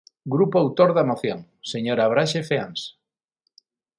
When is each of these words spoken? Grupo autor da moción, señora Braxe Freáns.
Grupo 0.33 0.55
autor 0.63 0.89
da 0.97 1.07
moción, 1.11 1.39
señora 1.71 2.09
Braxe 2.11 2.41
Freáns. 2.49 2.81